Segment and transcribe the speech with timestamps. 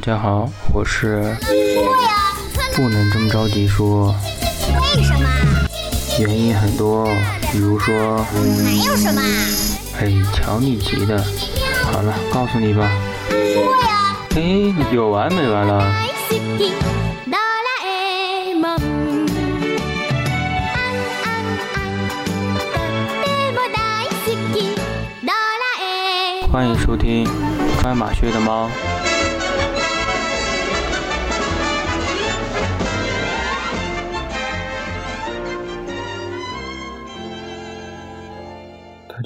[0.00, 1.36] 大家好，我是
[2.76, 4.14] 不能这么着急说，
[4.96, 5.28] 为什么？
[6.20, 7.04] 原因很多，
[7.50, 8.24] 比如说，
[8.64, 9.20] 还有什么？
[9.98, 11.20] 哎，瞧你急的，
[11.82, 12.88] 好了，告诉你吧。
[13.28, 14.16] 说呀。
[14.36, 15.92] 哎，有完没完了？
[26.52, 27.28] 欢迎收听
[27.80, 28.70] 穿马靴的猫。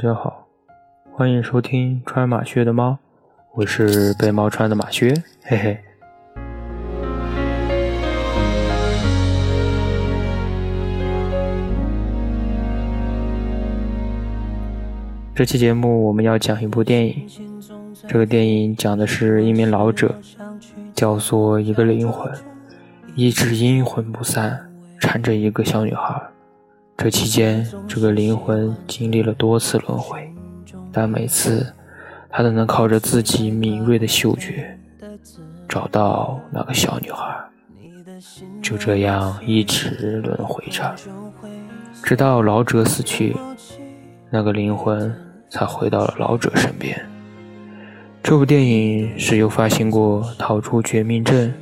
[0.03, 0.49] 大家好，
[1.13, 2.99] 欢迎收听穿马靴的猫，
[3.55, 5.79] 我是被猫穿的马靴，嘿嘿。
[15.37, 17.25] 这期节目我们要讲一部电影，
[18.09, 20.13] 这个电影讲的是一名老者
[20.97, 22.29] 叫做一个灵魂，
[23.15, 24.69] 一直阴魂不散，
[24.99, 26.21] 缠着一个小女孩。
[26.97, 30.33] 这期间，这个灵魂经历了多次轮回，
[30.93, 31.67] 但每次
[32.31, 34.79] 他都能靠着自己敏锐的嗅觉
[35.69, 37.37] 找到那个小女孩。
[38.63, 40.95] 就这样一直轮回着，
[42.05, 43.37] 直到老者死去。
[44.31, 45.15] 那个灵魂
[45.51, 46.99] 才回到了老者身边。
[48.23, 51.53] 这部电影是由发行过《逃出绝命镇》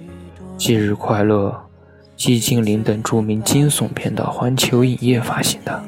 [0.57, 1.49] 《忌日快乐》
[2.21, 5.83] 《寂静岭》等著名惊悚片的环球影业发行的。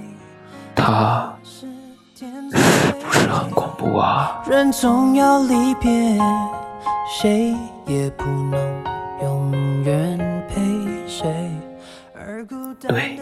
[0.74, 1.66] 它是
[3.04, 4.42] 不是很恐怖啊？
[4.48, 6.18] 人总要离别，
[7.20, 7.54] 谁
[7.86, 8.84] 也不能
[9.22, 10.62] 永远陪
[11.06, 11.50] 谁。
[12.80, 13.20] 对，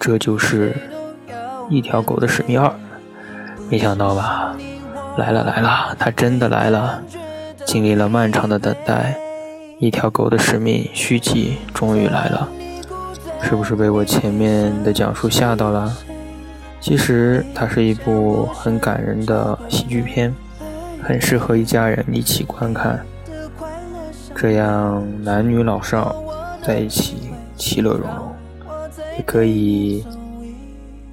[0.00, 0.74] 这就是。
[1.68, 2.72] 一条狗的使命二，
[3.68, 4.56] 没想到吧？
[5.18, 7.02] 来了来了，它真的来了！
[7.66, 9.14] 经历了漫长的等待，
[9.78, 12.48] 一条狗的使命续集终于来了。
[13.40, 15.92] 是不是被我前面的讲述吓到了？
[16.80, 20.34] 其实它是一部很感人的喜剧片，
[21.02, 23.04] 很适合一家人一起观看，
[24.34, 26.14] 这样男女老少
[26.62, 28.32] 在一起其乐融融，
[29.16, 30.04] 也可以。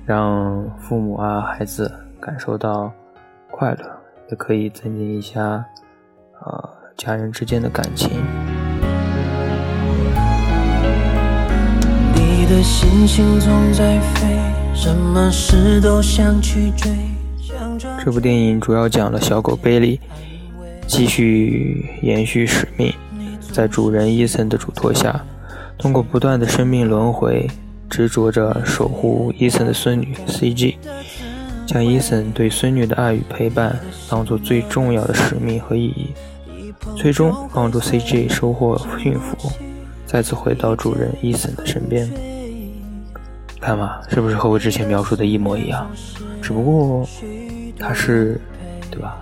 [0.08, 2.92] 让父母啊、孩子感受到
[3.50, 3.98] 快乐，
[4.30, 5.66] 也可以增进一下
[6.40, 8.22] 啊家人之间的感情。
[12.56, 14.26] 的心情总在飞，
[14.74, 16.90] 什么事都想去追。
[18.02, 20.00] 这部电影主要讲了小狗贝利
[20.88, 22.94] 继续延续使命，
[23.52, 25.22] 在主人伊森的嘱托下，
[25.78, 27.46] 通过不断的生命轮回。
[27.88, 30.78] 执着着守护伊森的孙女 C.G，
[31.68, 33.78] 将伊森对孙女的爱与陪伴
[34.10, 36.08] 当做最重要的使命和意义，
[36.96, 39.52] 最终帮助 C.G 收获幸福，
[40.06, 42.10] 再次回到主人伊森的身边。
[43.66, 45.90] 看吧，是不是和我之前描述的一模一样？
[46.40, 47.04] 只不过
[47.80, 48.40] 它是，
[48.92, 49.18] 对吧？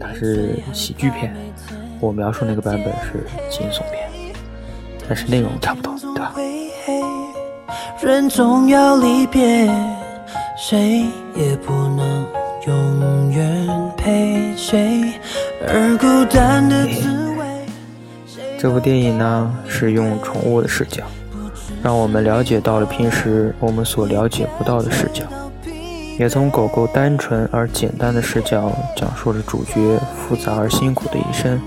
[0.00, 1.36] 它是喜剧片，
[2.00, 4.08] 我描述那个版本是惊悚片，
[5.06, 6.32] 但是内容差不多，对吧？
[8.00, 9.70] 人总要离别，
[10.56, 12.26] 谁也不能
[12.66, 13.68] 永远
[13.98, 15.12] 陪谁。
[15.68, 17.44] 而孤单的滋味。
[18.58, 21.04] 这部电影呢，是用宠物的视角，
[21.84, 25.22] 让我们了解到了平时我们所了解不到的视角，
[26.18, 31.60] 也从狗狗单纯而简单的视角讲述了主角复杂而辛苦的一生。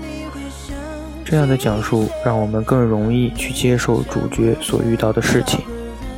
[1.24, 5.60] 这样的讲述，让我们更容易去接受主角所遇到的事情。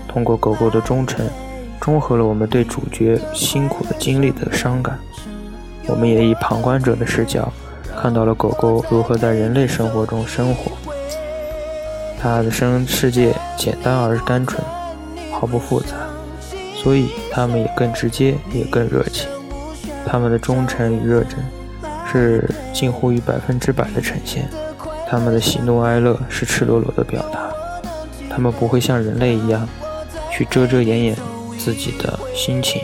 [0.09, 1.29] 通过狗狗的忠诚，
[1.79, 4.99] 中和了我们对主角辛苦的经历的伤感。
[5.87, 7.53] 我们也以旁观者的视角，
[8.01, 10.73] 看到了狗狗如何在人类生活中生活。
[12.21, 14.63] 他的生世界简单而单纯，
[15.33, 15.97] 毫不复杂，
[16.77, 19.29] 所以他们也更直接，也更热情。
[20.07, 21.39] 他们的忠诚与热忱
[22.11, 24.49] 是近乎于百分之百的呈现。
[25.09, 27.51] 他们的喜怒哀乐是赤裸裸的表达。
[28.29, 29.67] 他们不会像人类一样。
[30.33, 31.17] 去遮遮掩掩
[31.59, 32.81] 自己的心情，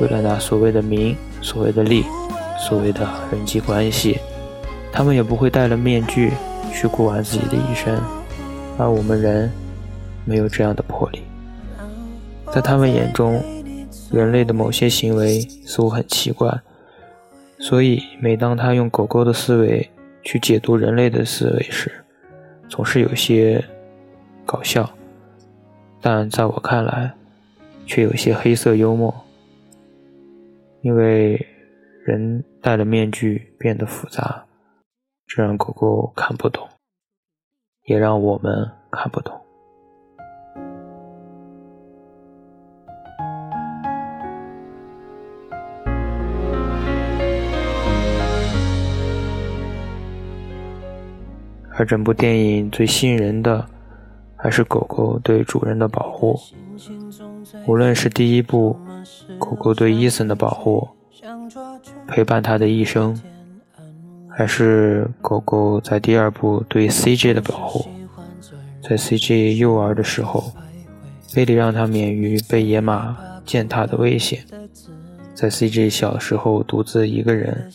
[0.00, 2.04] 为了那所谓的名、所谓的利、
[2.68, 3.00] 所谓的
[3.32, 4.20] 人际关系，
[4.92, 6.32] 他们也不会戴了面具
[6.72, 8.00] 去过完自己的一生。
[8.78, 9.50] 而我们人
[10.24, 11.22] 没有这样的魄力，
[12.52, 13.42] 在他们眼中，
[14.12, 16.60] 人类的某些行为似乎很奇怪，
[17.58, 19.88] 所以每当他用狗狗的思维
[20.22, 21.90] 去解读人类的思维时，
[22.68, 23.64] 总是有些
[24.44, 24.88] 搞笑。
[26.02, 27.14] 但在我看来，
[27.86, 29.12] 却有些黑色幽默，
[30.82, 31.46] 因为
[32.04, 34.44] 人戴了面具变得复杂，
[35.26, 36.68] 这让狗狗看不懂，
[37.86, 39.40] 也让我们看不懂。
[51.78, 53.64] 而整部电影最吸引人的，
[54.34, 56.36] 还是狗狗对主人的保护。
[57.66, 58.76] 无论是第一部
[59.38, 60.88] 狗狗对伊森的保护，
[62.08, 63.14] 陪伴他的一生，
[64.38, 67.88] 还是狗狗在第二部对 CJ 的保护，
[68.86, 70.52] 在 CJ 幼儿的时候，
[71.26, 73.16] 非得让他免于被野马
[73.46, 74.44] 践踏的危险，
[75.34, 77.72] 在 CJ 小时候独自一个人，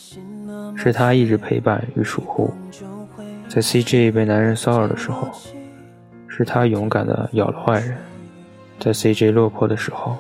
[0.78, 2.54] 是他一直陪伴与守护。
[3.50, 5.32] 在 CJ 被男人骚扰的时候，
[6.28, 7.96] 是他勇敢的咬了坏人；
[8.80, 10.16] 在 CJ 落魄的时候，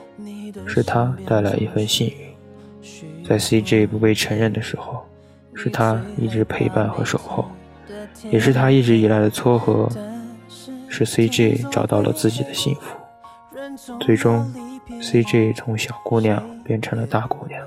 [0.65, 5.05] 是他带来一份幸运；在 CJ 不被承认的时候，
[5.53, 7.45] 是他一直陪伴和守候，
[8.29, 9.89] 也是他一直以来的撮合，
[10.87, 12.81] 使 CJ 找到了自己的幸福。
[13.99, 14.51] 最终
[15.01, 17.61] ，CJ 从小姑娘变成了大姑娘，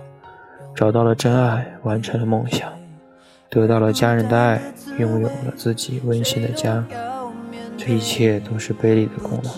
[0.75, 2.73] 找到了真爱，完成了梦想。
[3.51, 4.61] 得到了家人的爱，
[4.99, 6.85] 拥有了自己温馨的家，
[7.77, 9.51] 这一切都是贝利的功劳。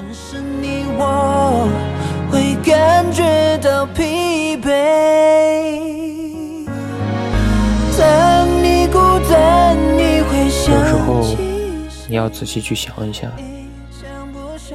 [12.08, 13.30] 你要仔细去想一想，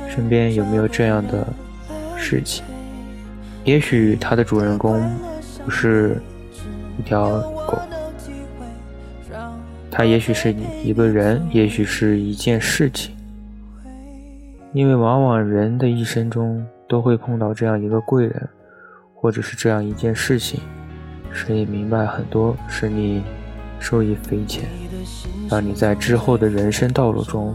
[0.09, 1.47] 身边有没有这样的
[2.17, 2.63] 事情？
[3.63, 4.99] 也许它的主人公
[5.63, 6.21] 不是
[6.99, 7.77] 一条狗。
[9.89, 13.13] 他也许是你一个人，也许是一件事情，
[14.73, 18.49] 因为往往人的一生中都会碰到这样一个贵人，
[19.13, 20.61] 或者是这样一件事情，
[21.31, 23.21] 使你明白很多，使你
[23.81, 24.63] 受益匪浅，
[25.49, 27.53] 让你在之后的人生道路中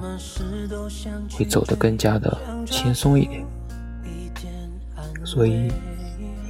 [1.33, 2.37] 会走得更加的
[2.67, 3.43] 轻松一点。
[5.25, 5.69] 所以，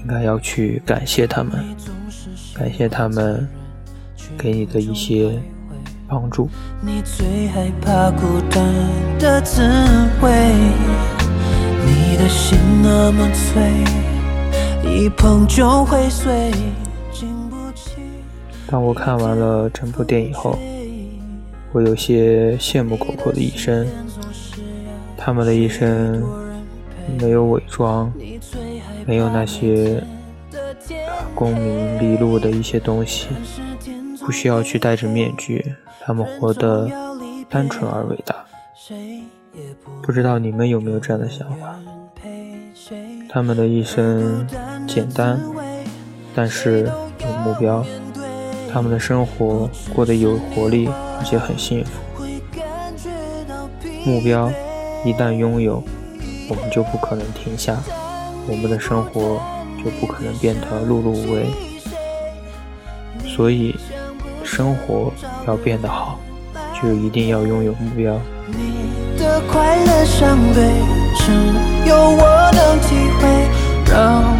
[0.01, 1.65] 应该要去感谢他们，
[2.55, 3.47] 感谢他们
[4.37, 5.39] 给你的一些。
[6.09, 6.49] 帮助。
[6.81, 8.65] 你最害怕孤单
[9.19, 9.61] 的滋
[10.23, 10.55] 味，
[11.85, 13.85] 你的心那么脆，
[14.89, 16.53] 一碰就会碎。
[18.69, 20.59] 当我看完了整部电影后，
[21.73, 23.87] 我有些羡慕狗狗的一生。
[25.17, 26.23] 他们的一生
[27.21, 28.13] 没有伪装，
[29.07, 30.03] 没有那些
[31.35, 33.29] 功名利禄的一些东西，
[34.21, 35.75] 不需要去戴着面具。
[36.01, 36.89] 他们活得
[37.49, 38.45] 单纯而伟大，
[40.01, 41.77] 不知道你们有没有这样的想法？
[43.29, 44.47] 他们的一生
[44.87, 45.41] 简单，
[46.35, 46.89] 但是
[47.21, 47.85] 有目标。
[48.77, 51.93] 他们的生活过得有活力，而且很幸福。
[54.05, 54.53] 目标
[55.03, 55.83] 一旦拥有，
[56.51, 57.75] 我们就不可能停下，
[58.47, 59.41] 我们的生活
[59.83, 61.47] 就不可能变得碌碌无为。
[63.27, 63.75] 所以。
[64.45, 65.13] 生活
[65.47, 66.21] 要变得好，
[66.81, 68.15] 就一定要拥有目标。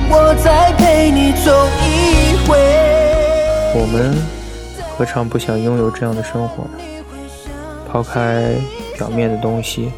[0.09, 1.51] 我再陪你走
[1.83, 2.57] 一回
[3.79, 4.17] 我们
[4.97, 6.71] 何尝不想拥有这样的生活呢？
[7.87, 8.55] 抛开
[8.97, 9.93] 表面的东西，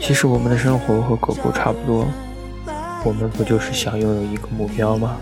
[0.00, 2.04] 其实我们的生活和狗狗差不多。
[3.04, 5.16] 我们不就是想拥有一个目标吗？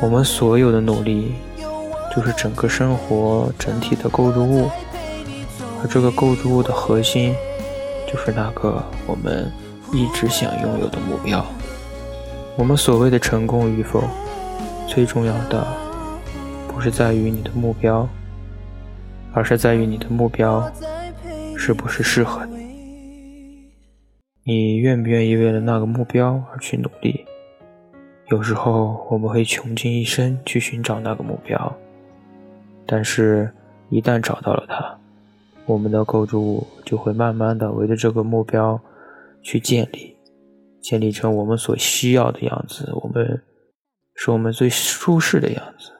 [0.00, 1.34] 我们所有的努力。
[2.16, 4.70] 就是整个生活整体的构筑物，
[5.82, 7.34] 而这个构筑物的核心，
[8.10, 9.52] 就是那个我们
[9.92, 11.44] 一直想拥有的目标。
[12.56, 14.02] 我们所谓的成功与否，
[14.88, 15.66] 最重要的
[16.76, 18.06] 不是在于你的目标，
[19.32, 20.70] 而是在于你的目标
[21.56, 23.72] 是不是适合你。
[24.44, 27.24] 你愿不愿意为了那个目标而去努力？
[28.26, 31.74] 有时候我们会穷尽一生去寻找那个目标。
[32.84, 33.50] 但是，
[33.88, 34.98] 一旦找到了它，
[35.64, 38.78] 我们的构筑物就会慢慢的围着这个目标
[39.42, 40.14] 去建立，
[40.82, 42.92] 建立成我们所需要的样子。
[43.02, 43.42] 我们
[44.14, 45.90] 是我们最舒适的样子，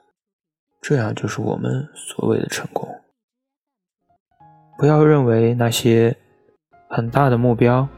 [0.89, 2.89] 这样就是我们所谓的成功。
[4.79, 6.17] 不要认为那些
[6.89, 7.89] 很大的目标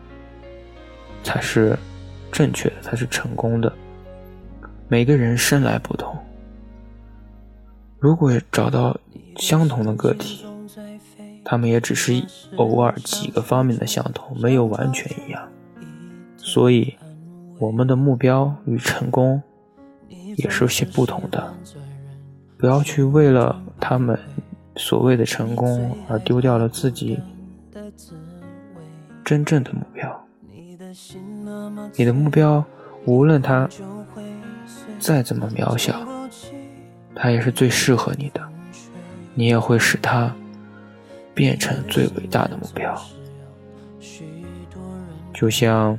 [1.23, 1.79] 才是
[2.33, 3.71] 正确的，才是成功的。
[4.89, 6.17] 每个人生来不同。
[7.99, 8.99] 如果找到
[9.37, 10.47] 相同的个体，
[11.45, 12.25] 他们也只是
[12.57, 15.47] 偶尔几个方面的相同，没有完全一样。
[16.39, 16.97] 所以，
[17.59, 19.43] 我们的目标与成功
[20.37, 21.55] 也是有些不同的。
[22.59, 24.19] 不要去为了他们
[24.75, 27.19] 所谓的成功而丢掉了自己
[29.25, 30.27] 真正的目标。
[31.95, 32.65] 你的目标，
[33.05, 33.69] 无论它
[34.99, 35.95] 再怎么渺小，
[37.15, 38.41] 它也是最适合你的，
[39.35, 40.35] 你也会使它
[41.35, 43.01] 变成最伟大的目标。
[45.33, 45.97] 就像，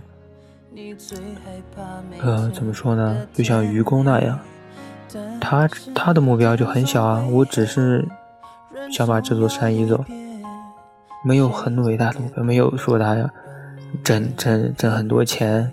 [2.19, 3.25] 呃，怎么说呢？
[3.33, 4.37] 就像愚公那样，
[5.49, 8.07] 他他的目标就很小啊，我只是
[8.91, 10.05] 想把这座山移走，
[11.25, 13.27] 没有很伟大的目标，没有说他要。
[14.03, 15.71] 挣挣挣很多钱，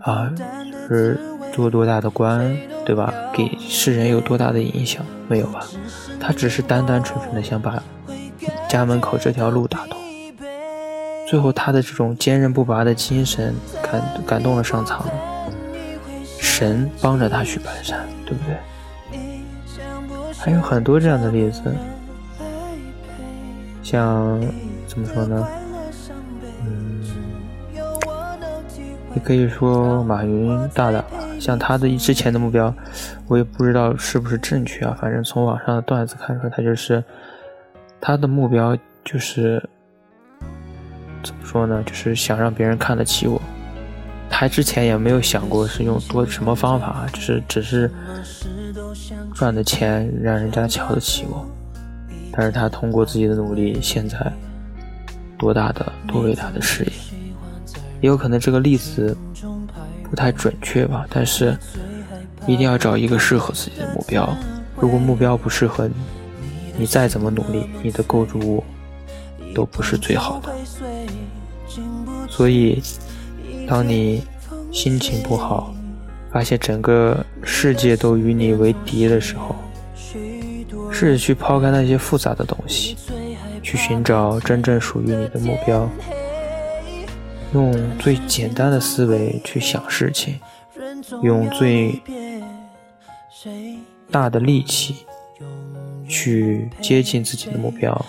[0.00, 0.32] 啊，
[0.88, 1.20] 是
[1.52, 2.56] 做多大的官，
[2.86, 3.12] 对吧？
[3.34, 5.04] 给世人有多大的影响？
[5.28, 5.62] 没有吧？
[6.18, 7.82] 他只是单单纯纯的想把
[8.66, 10.00] 家门口这条路打通。
[11.28, 15.06] 最后，他的这种坚韧不拔的精神感感动了上苍，
[16.38, 18.56] 神帮着他去搬山，对不对？
[20.42, 21.62] 还有很多这样的例子，
[23.82, 24.40] 像
[24.86, 25.46] 怎么说呢？
[26.64, 27.00] 嗯
[29.14, 32.72] 也可以说马云大大吧，像他的之前的目标，
[33.26, 34.96] 我也不知道是不是正确啊。
[35.00, 37.02] 反正从网上的段子看出来，他就是
[38.00, 39.60] 他的目标就是
[41.24, 41.82] 怎么说呢？
[41.84, 43.42] 就是想让别人看得起我。
[44.30, 47.90] 他之前也没有想过是用多什么方法，就是只是
[49.40, 51.46] 赚的钱让人家瞧得起我。
[52.30, 54.30] 但是他通过自己的努力，现在
[55.38, 56.92] 多大的多伟大的事业！
[58.02, 59.16] 也有可能这个例子
[60.10, 61.56] 不太准确吧，但是
[62.46, 64.28] 一定要找一个适合自己的目标。
[64.76, 65.94] 如果目标不适合你，
[66.80, 68.62] 你再怎么努力，你的构筑物
[69.54, 70.52] 都不是最好的。
[72.28, 72.82] 所以，
[73.66, 74.22] 当你
[74.70, 75.74] 心情不好，
[76.32, 79.56] 发现整个世界都与你为敌的时候，
[80.92, 82.96] 试着去抛开那些复杂的东西，
[83.62, 85.88] 去寻找真正属于你的目标。
[87.52, 90.38] 用最简单的思维去想事情，
[91.22, 92.00] 用最
[94.08, 95.04] 大的力气
[96.08, 98.06] 去接近自己的目标，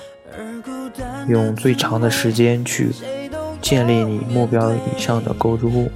[1.28, 2.92] 用最长的时间去
[3.62, 5.90] 建立你目标以上的构筑物，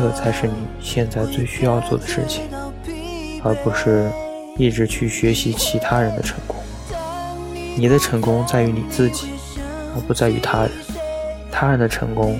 [0.00, 2.44] 这才是你现在最需要做的事情，
[3.42, 4.08] 而不是
[4.56, 6.56] 一直去学习其他人的成功。
[7.76, 9.28] 你的成功在于你自己，
[9.94, 10.70] 而不在于他人。
[11.50, 12.38] 他人的成功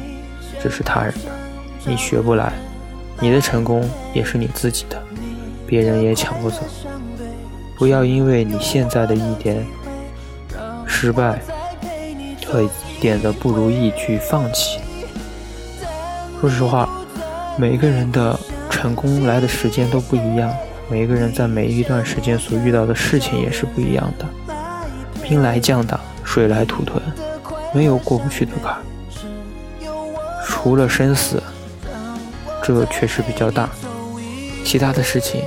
[0.63, 1.31] 只是他人的，
[1.85, 2.53] 你学不来；
[3.21, 5.03] 你的成功也是你自己的，
[5.67, 6.59] 别人也抢不走。
[7.77, 9.67] 不要因为你现在的一点
[10.87, 11.41] 失败
[12.47, 12.69] 和一
[13.01, 14.79] 点的不如意去放弃。
[16.41, 16.89] 说实话，
[17.61, 18.39] 每个人的
[18.71, 20.49] 成功来的时间都不一样，
[20.89, 24.25] 每个人在每一段时间所遇到的事情也是不一样的。
[25.21, 27.03] 兵来将挡，水来土屯，
[27.75, 28.77] 没有过不去的坎。
[30.47, 31.43] 除了生死，
[32.63, 33.69] 这确实比较大。
[34.65, 35.43] 其他的事情，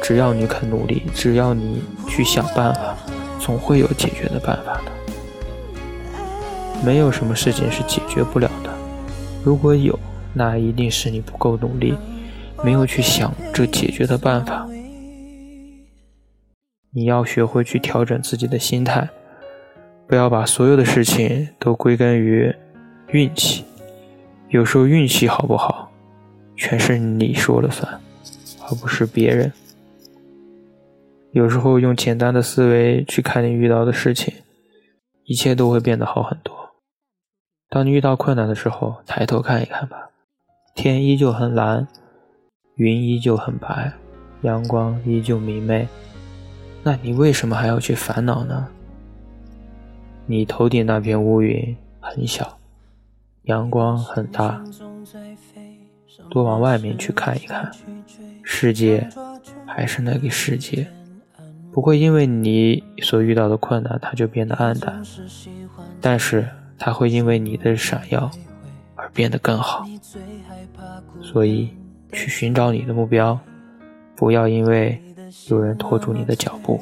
[0.00, 2.96] 只要你肯努力，只要你去想办法，
[3.40, 4.92] 总会有解决的办法的。
[6.84, 8.70] 没有什么事情是解决不了的。
[9.42, 9.98] 如果有，
[10.34, 11.94] 那一定是你不够努力，
[12.64, 14.68] 没有去想这解决的办法。
[16.92, 19.08] 你要学会去调整自己的心态，
[20.06, 22.54] 不要把所有的事情都归根于
[23.08, 23.64] 运气。
[24.48, 25.92] 有时候运气好不好，
[26.56, 28.00] 全是你说了算，
[28.62, 29.52] 而不是别人。
[31.30, 34.34] 有时候用简单的思维去看你遇到的事情，
[35.22, 36.52] 一切都会变得好很多。
[37.68, 40.09] 当你遇到困难的时候，抬头看一看吧，
[40.74, 41.86] 天依旧很蓝，
[42.76, 43.92] 云依旧很白，
[44.42, 45.86] 阳光依旧明媚。
[46.82, 48.68] 那你为什么还要去烦恼呢？
[50.26, 52.56] 你头顶那片乌云很小。
[53.44, 54.62] 阳光很大，
[56.28, 57.70] 多往外面去看一看，
[58.42, 59.08] 世界
[59.66, 60.86] 还是那个世界，
[61.72, 65.02] 不会因为你所遇到的困难它就变得暗淡，
[66.00, 66.46] 但是
[66.78, 68.30] 它会因为你的闪耀
[69.00, 69.86] 而变得更好。
[71.22, 71.70] 所以，
[72.12, 73.38] 去寻找你的目标，
[74.14, 75.00] 不要因为
[75.48, 76.78] 有人拖住你的脚步。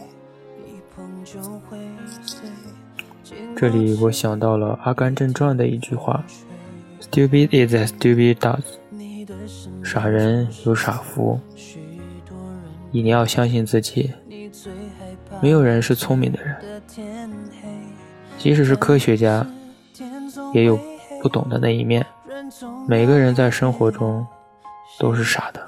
[3.56, 6.24] 这里我想到了《阿甘正传》的一句话。
[7.00, 8.64] Stupid is as stupid does，
[9.82, 11.40] 傻人有傻福。
[12.90, 14.12] 一定要相信自己，
[15.42, 16.56] 没有人是聪明的人，
[18.38, 19.46] 即使是科学家，
[20.54, 20.78] 也有
[21.22, 22.04] 不懂的那一面。
[22.86, 24.26] 每个人在生活中
[24.98, 25.66] 都是傻的，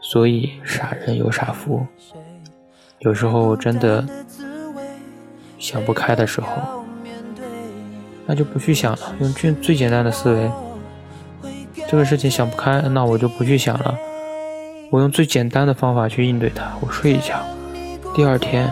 [0.00, 1.86] 所以傻人有傻福。
[3.00, 4.06] 有时候真的
[5.58, 6.84] 想不开的时候，
[8.26, 10.50] 那就不去想了，用最最简单的思维。
[11.88, 13.98] 这个事情想不开，那我就不去想了。
[14.90, 17.40] 我用最简单的方法去应对它，我睡一觉，
[18.14, 18.70] 第二天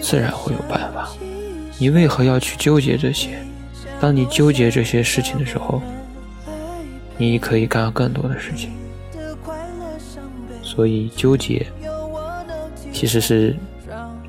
[0.00, 1.08] 自然会有办法。
[1.78, 3.30] 你为何要去纠结这些？
[4.02, 5.80] 当你纠结这些事情的时候，
[7.16, 8.72] 你可以干更多的事情。
[10.60, 11.64] 所以纠结
[12.92, 13.54] 其实是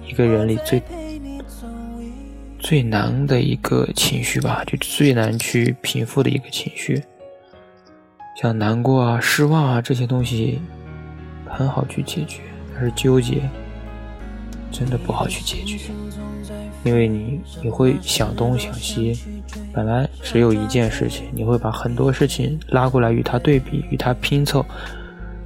[0.07, 0.79] 一个人里最
[2.59, 7.01] 最难的一个情绪吧，就最难去平复的一个情绪。
[8.39, 10.61] 像难过啊、失望啊这些东西，
[11.49, 12.41] 很好去解决，
[12.75, 13.41] 但是纠结
[14.73, 15.77] 真的不好去解决，
[16.83, 19.17] 因为你你会想东想西，
[19.71, 24.65] 本来只有一件事情，你会把很多事情拉过来与它对比、与它拼凑，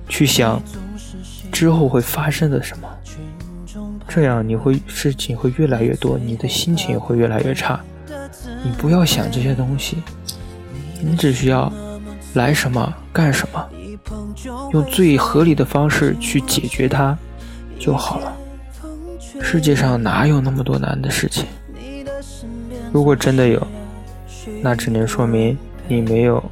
[0.07, 0.59] 去想
[1.51, 2.87] 之后会发生的什么，
[4.07, 7.79] 这样你会事情会越来越多，你的心情也会越来越差。
[8.63, 9.97] 你不要想这些东西，
[11.01, 11.71] 你只需要。
[12.33, 13.69] 来什么干什么，
[14.71, 17.17] 用最合理的方式去解决它
[17.79, 18.31] 就好了。
[19.41, 21.45] 世界上哪有那么多难的事情？
[22.91, 23.65] 如果真的有，
[24.61, 26.43] 那只能说明你没有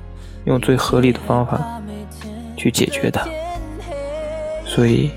[0.46, 1.82] 用最合理的方法
[2.56, 3.28] 去解决它。
[4.66, 5.12] 所以，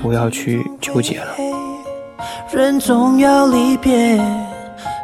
[0.00, 1.34] 不要去纠结了。
[2.52, 4.18] 人总要离别，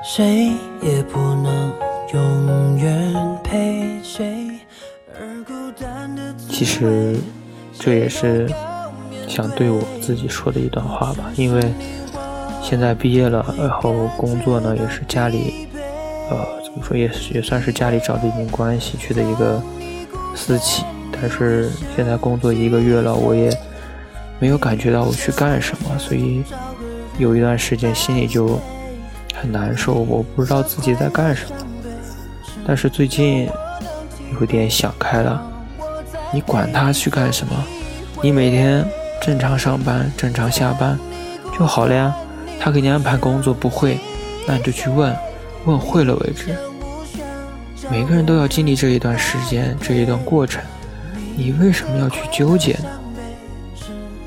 [0.05, 1.73] 谁也不能
[2.15, 4.49] 永远陪谁。
[6.49, 7.17] 其实，
[7.79, 8.51] 这也是
[9.29, 11.31] 想对我自己说的一段话吧。
[11.37, 11.63] 因为
[12.63, 15.69] 现在毕业了，然后工作呢也是家里，
[16.31, 19.63] 呃，怎么说也也算是家里找的一定关系去的一个
[20.35, 20.85] 私企。
[21.21, 23.51] 但是现在工作一个月了，我也
[24.39, 26.43] 没有感觉到我去干什么，所以
[27.19, 28.59] 有一段时间心里就
[29.35, 31.57] 很难受，我不知道自己在干什么。
[32.67, 33.49] 但是最近
[34.41, 35.43] 有点想开了。
[36.31, 37.53] 你管他去干什么？
[38.23, 38.85] 你每天
[39.21, 40.99] 正常上班、正常下班
[41.59, 42.15] 就好了呀。
[42.61, 43.99] 他给你安排工作不会，
[44.47, 45.15] 那你就去问，
[45.65, 46.55] 问会了为止。
[47.91, 50.63] 每个人都要经历这一段时间、这一段过程，
[51.37, 52.91] 你为什么要去纠结呢？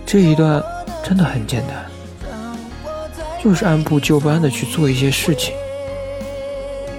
[0.06, 0.64] 这一段
[1.04, 1.86] 真的很简单，
[3.44, 5.54] 就是按部就班的去做一些事情，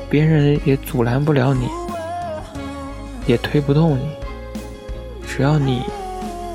[0.09, 1.69] 别人也阻拦不了你，
[3.27, 4.03] 也推不动你。
[5.27, 5.83] 只要你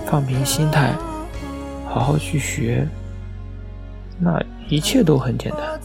[0.06, 0.93] 放平心态，
[1.88, 2.88] 好好去学，
[4.19, 5.80] 那一切都很简单。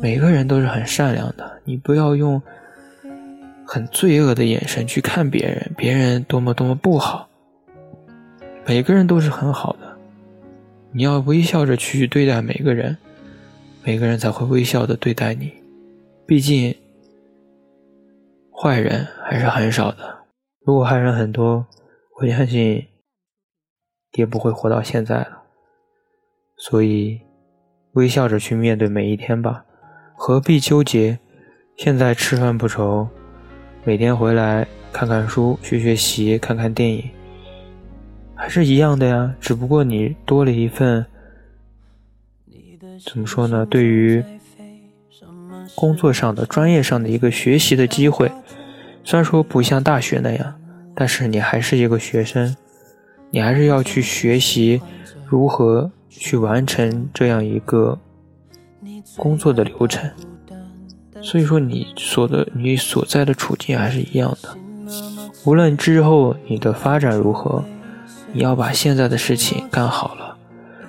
[0.00, 2.40] 每个人都是很善良的，你不要用
[3.66, 7.28] 很罪恶的眼神去看别人，别人多么多么不好。
[8.64, 9.96] 每个人都是很好的，
[10.92, 12.96] 你要微笑着去对待每个人，
[13.82, 15.52] 每个人才会微笑的对待你。
[16.26, 16.76] 毕竟，
[18.52, 20.18] 坏人还是很少的。
[20.64, 21.66] 如果坏人很多，
[22.20, 22.86] 我相信
[24.14, 25.42] 也不会活到现在了。
[26.56, 27.20] 所以，
[27.92, 29.64] 微笑着去面对每一天吧，
[30.14, 31.18] 何必纠结？
[31.76, 33.08] 现在吃饭不愁，
[33.84, 37.08] 每天回来看看书、学学习、看看电影，
[38.34, 39.34] 还是一样的呀。
[39.40, 41.06] 只不过你多了一份，
[43.06, 43.64] 怎么说呢？
[43.64, 44.24] 对于
[45.76, 48.32] 工作上的、专业上的一个学习的机会。
[49.04, 50.60] 虽然说不像大学那样，
[50.96, 52.56] 但是你还是一个学生，
[53.30, 54.80] 你还是要去学习
[55.26, 57.98] 如何去完成这样一个
[59.16, 60.10] 工作的流程。
[61.20, 64.56] 所以说，你所的你所在的处境还是一样的。
[65.44, 67.64] 无论之后你的发展如何，
[68.32, 70.36] 你要把现在的事情干好了，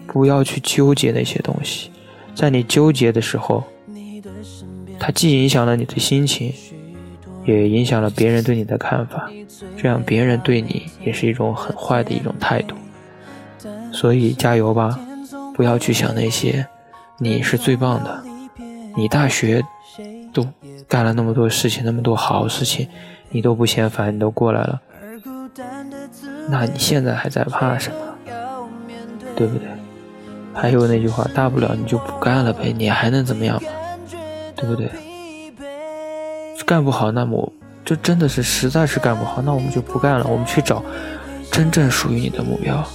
[0.07, 1.91] 不要去纠结那些东西。
[2.35, 3.63] 在你纠结的时候，
[4.99, 6.53] 它既影响了你的心情。
[7.45, 9.29] 也影响了别人对你的看法，
[9.77, 12.75] 这样别人对你也是一种很坏的一种态度。
[13.91, 14.99] 所以加油吧，
[15.55, 16.65] 不要去想那些，
[17.17, 18.23] 你是最棒的。
[18.95, 19.63] 你大学
[20.33, 20.45] 都
[20.87, 22.87] 干了那么多事情，那么多好事情，
[23.29, 24.81] 你都不嫌烦，你都过来了，
[26.49, 27.95] 那你现在还在怕什么？
[29.35, 29.67] 对不对？
[30.53, 33.61] 还有那句话，大不了你就不干了呗，你还能怎么样？
[34.55, 34.89] 对不对？
[36.69, 37.51] 干不好，那么
[37.83, 40.27] 就真的是实在是干不好，那我们就不干了。
[40.27, 40.85] 我们去找
[41.51, 42.87] 真正属于你的目标。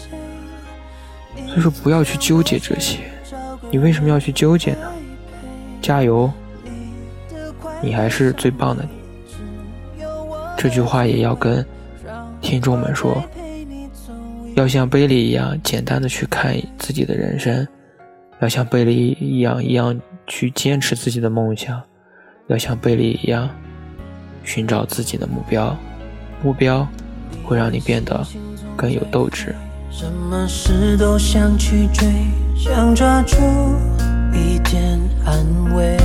[1.48, 3.00] 所以说，不要去纠结这些。
[3.72, 4.92] 你为什么要去纠结呢？
[5.82, 6.32] 加油，
[7.82, 10.04] 你还是最棒的你。
[10.56, 11.66] 这句话也要跟
[12.40, 13.20] 听众们说：
[14.54, 17.66] 要像贝利一样简单的去看自己的人生，
[18.38, 21.82] 要像贝利一样一样去坚持自己的梦想，
[22.46, 23.50] 要像贝利一样
[24.44, 25.76] 寻找自己的目标。
[26.42, 26.86] 目标
[27.42, 28.26] 会让你变得
[28.76, 29.54] 更有斗志。
[29.90, 32.06] 什么事都想去追，
[32.56, 33.36] 想抓住
[34.32, 35.96] 一点安慰。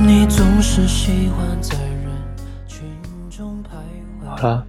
[0.00, 2.08] 你总是喜欢在人
[2.68, 2.86] 群
[3.28, 4.40] 中徘徊。
[4.40, 4.64] 好了，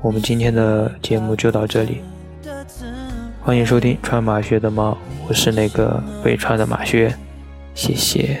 [0.00, 2.02] 我们今天的节目就到这里。
[3.42, 4.92] 欢迎收听《穿马靴的猫》，
[5.26, 7.12] 我是那个被穿的马靴，
[7.74, 8.40] 谢谢。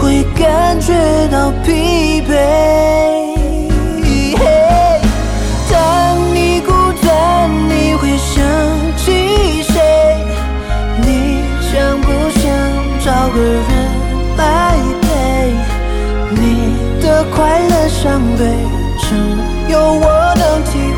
[0.00, 0.94] 会感觉
[1.30, 2.32] 到疲惫。
[5.70, 5.76] 当
[6.34, 6.72] 你孤
[7.06, 8.42] 单，你会想
[8.96, 9.74] 起谁？
[11.02, 11.08] 你
[11.60, 12.06] 想不
[12.38, 12.42] 想
[13.04, 13.62] 找个人
[14.36, 14.42] 来
[15.02, 15.06] 陪？
[16.30, 16.42] 你
[17.02, 17.36] 的快
[17.68, 18.40] 乐伤悲，
[18.98, 19.06] 只
[19.72, 20.04] 有我
[20.36, 20.72] 能体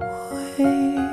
[0.00, 1.07] 回忆。